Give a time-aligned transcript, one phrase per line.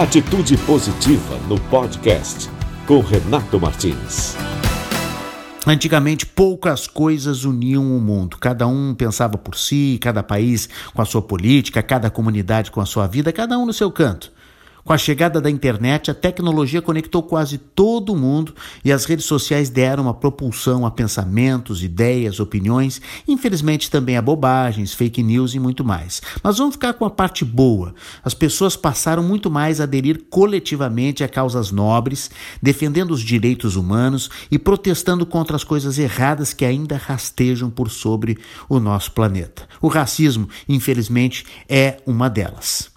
[0.00, 2.48] Atitude Positiva no podcast
[2.86, 4.34] com Renato Martins.
[5.66, 8.38] Antigamente, poucas coisas uniam o mundo.
[8.38, 12.86] Cada um pensava por si, cada país com a sua política, cada comunidade com a
[12.86, 14.32] sua vida, cada um no seu canto.
[14.84, 18.54] Com a chegada da internet, a tecnologia conectou quase todo mundo
[18.84, 24.94] e as redes sociais deram uma propulsão a pensamentos, ideias, opiniões, infelizmente também a bobagens,
[24.94, 26.22] fake news e muito mais.
[26.42, 27.94] Mas vamos ficar com a parte boa.
[28.24, 32.30] As pessoas passaram muito mais a aderir coletivamente a causas nobres,
[32.62, 38.38] defendendo os direitos humanos e protestando contra as coisas erradas que ainda rastejam por sobre
[38.68, 39.68] o nosso planeta.
[39.80, 42.89] O racismo, infelizmente, é uma delas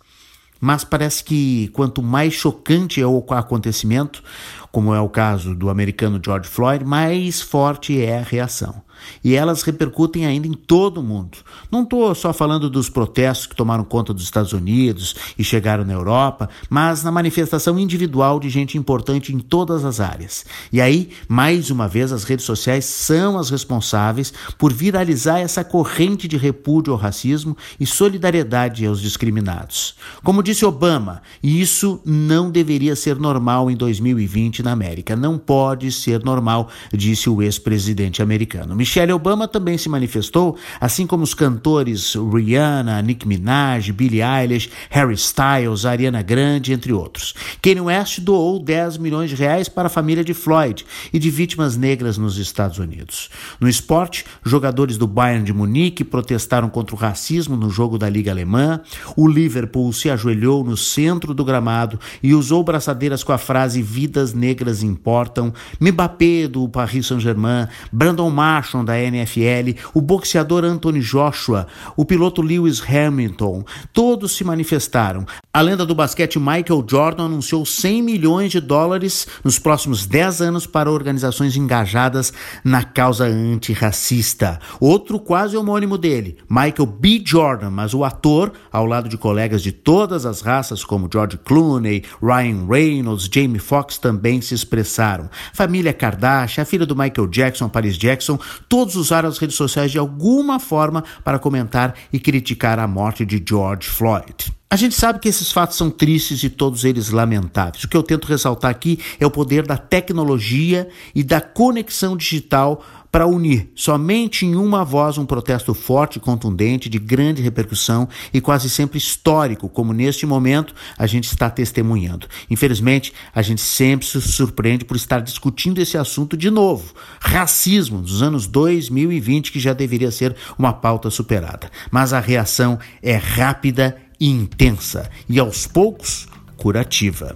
[0.63, 4.23] mas parece que quanto mais chocante é o acontecimento,
[4.73, 8.81] como é o caso do americano George Floyd, mais forte é a reação
[9.23, 11.37] e elas repercutem ainda em todo o mundo.
[11.71, 15.93] Não estou só falando dos protestos que tomaram conta dos Estados Unidos e chegaram na
[15.93, 20.45] Europa, mas na manifestação individual de gente importante em todas as áreas.
[20.71, 26.27] E aí, mais uma vez, as redes sociais são as responsáveis por viralizar essa corrente
[26.27, 29.95] de repúdio ao racismo e solidariedade aos discriminados.
[30.23, 35.16] Como disse Obama, isso não deveria ser normal em 2020 na América.
[35.16, 38.75] Não pode ser normal, disse o ex-presidente americano.
[38.75, 45.16] Michelle Obama também se manifestou, assim como os cantores Rihanna, Nick Minaj, Billie Eilish, Harry
[45.16, 47.33] Styles, Ariana Grande, entre outros.
[47.61, 51.75] Kanye West doou 10 milhões de reais para a família de Floyd e de vítimas
[51.75, 53.30] negras nos Estados Unidos.
[53.59, 58.31] No esporte, jogadores do Bayern de Munique protestaram contra o racismo no jogo da Liga
[58.31, 58.80] Alemã.
[59.16, 64.33] O Liverpool se ajoelhou no centro do gramado e usou braçadeiras com a frase Vidas
[64.33, 64.52] negras
[64.83, 65.53] importam.
[65.79, 72.81] Mbappé do Paris Saint-Germain, Brandon Marshall da NFL, o boxeador Anthony Joshua, o piloto Lewis
[72.81, 75.25] Hamilton, todos se manifestaram.
[75.51, 80.65] A lenda do basquete Michael Jordan anunciou 100 milhões de dólares nos próximos 10 anos
[80.65, 84.59] para organizações engajadas na causa antirracista.
[84.80, 87.21] Outro quase homônimo dele, Michael B.
[87.25, 92.03] Jordan, mas o ator, ao lado de colegas de todas as raças como George Clooney,
[92.21, 95.30] Ryan Reynolds, Jamie Foxx também se expressaram.
[95.54, 98.39] Família Kardashian, a filha do Michael Jackson, Paris Jackson,
[98.70, 103.43] todos usaram as redes sociais de alguma forma para comentar e criticar a morte de
[103.48, 104.54] George Floyd.
[104.73, 107.83] A gente sabe que esses fatos são tristes e todos eles lamentáveis.
[107.83, 112.83] O que eu tento ressaltar aqui é o poder da tecnologia e da conexão digital
[113.13, 118.41] para unir somente em uma voz um protesto forte e contundente, de grande repercussão e
[118.41, 122.25] quase sempre histórico, como neste momento a gente está testemunhando.
[122.49, 126.95] Infelizmente, a gente sempre se surpreende por estar discutindo esse assunto de novo.
[127.19, 131.69] Racismo dos anos 2020, que já deveria ser uma pauta superada.
[131.91, 136.27] Mas a reação é rápida e intensa, e aos poucos
[136.63, 137.35] curativa.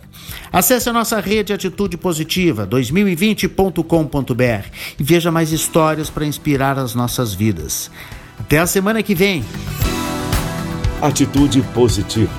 [0.54, 4.68] Acesse a nossa rede Atitude Positiva 2020.com.br
[4.98, 7.92] e veja mais histórias para inspirar as nossas vidas.
[8.40, 9.44] Até a semana que vem.
[11.02, 12.32] Atitude Positiva,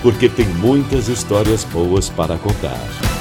[0.00, 3.11] porque tem muitas histórias boas para contar.